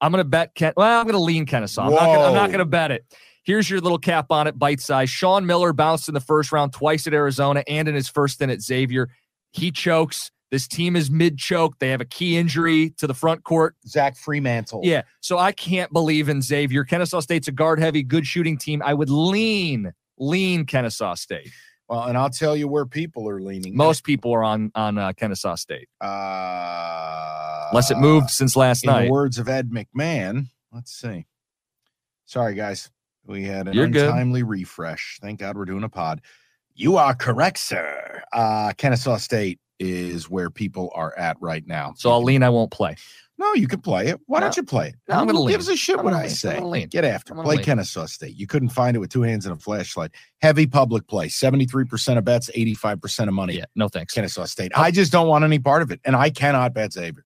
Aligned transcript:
I'm 0.00 0.12
going 0.12 0.22
to 0.24 0.28
bet 0.28 0.54
Ken. 0.54 0.72
Well, 0.76 0.98
I'm 1.00 1.04
going 1.06 1.14
to 1.14 1.20
lean 1.20 1.46
Kennesaw. 1.46 1.82
I'm 1.84 1.90
not 1.92 2.00
gonna- 2.06 2.24
I'm 2.28 2.34
not 2.34 2.46
going 2.48 2.58
to 2.60 2.64
bet 2.64 2.90
it. 2.90 3.04
Here's 3.42 3.68
your 3.70 3.80
little 3.80 3.98
cap 3.98 4.26
on 4.30 4.46
it, 4.46 4.58
bite 4.58 4.80
size. 4.80 5.08
Sean 5.10 5.46
Miller 5.46 5.72
bounced 5.72 6.08
in 6.08 6.14
the 6.14 6.20
first 6.20 6.52
round 6.52 6.72
twice 6.72 7.06
at 7.06 7.14
Arizona 7.14 7.64
and 7.66 7.88
in 7.88 7.94
his 7.94 8.08
first 8.08 8.34
stint 8.34 8.52
at 8.52 8.60
Xavier. 8.60 9.08
He 9.52 9.70
chokes. 9.70 10.30
This 10.50 10.66
team 10.68 10.94
is 10.96 11.10
mid 11.10 11.38
choke. 11.38 11.78
They 11.78 11.88
have 11.90 12.00
a 12.00 12.04
key 12.04 12.36
injury 12.36 12.90
to 12.98 13.06
the 13.06 13.14
front 13.14 13.44
court. 13.44 13.76
Zach 13.86 14.16
Freemantle. 14.16 14.80
Yeah. 14.84 15.02
So 15.20 15.38
I 15.38 15.52
can't 15.52 15.92
believe 15.92 16.28
in 16.28 16.42
Xavier. 16.42 16.84
Kennesaw 16.84 17.20
State's 17.20 17.48
a 17.48 17.52
guard 17.52 17.78
heavy, 17.78 18.02
good 18.02 18.26
shooting 18.26 18.58
team. 18.58 18.82
I 18.84 18.92
would 18.94 19.10
lean, 19.10 19.92
lean 20.18 20.66
Kennesaw 20.66 21.14
State. 21.14 21.50
Well, 21.90 22.04
and 22.04 22.16
I'll 22.16 22.30
tell 22.30 22.56
you 22.56 22.68
where 22.68 22.86
people 22.86 23.28
are 23.28 23.40
leaning. 23.40 23.76
Most 23.76 24.04
people 24.04 24.32
are 24.32 24.44
on 24.44 24.70
on 24.76 24.96
uh, 24.96 25.12
Kennesaw 25.12 25.56
State, 25.56 25.88
uh, 26.00 27.66
unless 27.72 27.90
it 27.90 27.98
moved 27.98 28.30
since 28.30 28.54
last 28.54 28.84
in 28.84 28.90
night. 28.90 29.06
the 29.06 29.10
words 29.10 29.38
of 29.38 29.48
Ed 29.48 29.70
McMahon. 29.70 30.46
Let's 30.72 30.92
see. 30.92 31.26
Sorry, 32.26 32.54
guys. 32.54 32.92
We 33.26 33.42
had 33.42 33.66
an 33.66 33.74
You're 33.74 33.88
good. 33.88 34.06
untimely 34.08 34.44
refresh. 34.44 35.18
Thank 35.20 35.40
God 35.40 35.56
we're 35.56 35.64
doing 35.64 35.82
a 35.82 35.88
pod. 35.88 36.20
You 36.76 36.96
are 36.96 37.12
correct, 37.12 37.58
sir. 37.58 38.22
Uh, 38.32 38.72
Kennesaw 38.76 39.16
State 39.16 39.58
is 39.80 40.30
where 40.30 40.50
people 40.50 40.92
are 40.94 41.16
at 41.18 41.36
right 41.40 41.66
now. 41.66 41.94
So 41.96 42.10
I'll 42.10 42.22
lean. 42.22 42.42
I 42.44 42.50
won't 42.50 42.70
play. 42.70 42.94
No, 43.38 43.54
you 43.54 43.66
can 43.66 43.80
play 43.80 44.08
it. 44.08 44.20
Why 44.26 44.38
don't 44.40 44.54
you 44.54 44.62
play 44.62 44.88
it? 44.88 44.96
No, 45.08 45.14
I'm 45.14 45.20
Who 45.26 45.32
gonna 45.32 45.44
lean. 45.46 45.54
gives 45.54 45.66
a 45.68 45.74
shit 45.74 45.98
I'm 45.98 46.04
what 46.04 46.12
I 46.12 46.18
lean. 46.18 46.24
I'm 46.26 46.30
say? 46.30 46.54
gonna 46.56 46.68
lean. 46.68 46.88
Get 46.88 47.06
after. 47.06 47.32
I'm 47.34 47.42
Play 47.42 47.56
lean. 47.56 47.64
Kennesaw 47.64 48.04
State. 48.04 48.36
You 48.36 48.46
couldn't 48.46 48.68
find 48.68 48.94
it 48.94 49.00
with 49.00 49.08
two 49.10 49.22
hands 49.22 49.46
and 49.46 49.56
a 49.56 49.58
flashlight. 49.58 50.10
Heavy 50.42 50.66
public 50.66 51.06
play. 51.08 51.28
73% 51.28 52.18
of 52.18 52.24
bets, 52.24 52.50
85% 52.54 53.28
of 53.28 53.34
money. 53.34 53.56
Yeah. 53.56 53.64
No 53.74 53.88
thanks. 53.88 54.12
Kennesaw 54.12 54.44
State. 54.44 54.72
I 54.76 54.90
just 54.90 55.10
don't 55.10 55.26
want 55.26 55.42
any 55.44 55.58
part 55.58 55.80
of 55.80 55.90
it. 55.90 56.00
And 56.04 56.14
I 56.16 56.28
cannot 56.28 56.74
bet 56.74 56.92
Xavier. 56.92 57.24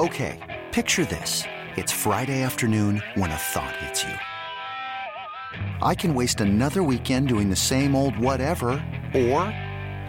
Okay, 0.00 0.64
picture 0.72 1.04
this. 1.04 1.44
It's 1.76 1.92
Friday 1.92 2.42
afternoon 2.42 3.02
when 3.14 3.30
a 3.30 3.36
thought 3.36 3.74
hits 3.76 4.02
you. 4.02 4.14
I 5.80 5.94
can 5.94 6.14
waste 6.14 6.40
another 6.40 6.82
weekend 6.82 7.28
doing 7.28 7.50
the 7.50 7.56
same 7.56 7.94
old 7.94 8.18
whatever, 8.18 8.70
or 9.14 9.54